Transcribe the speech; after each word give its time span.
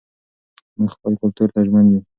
موږ 0.79 0.89
خپل 0.95 1.13
کلتور 1.21 1.47
ته 1.53 1.59
ژمن 1.67 1.85
یو. 1.91 2.01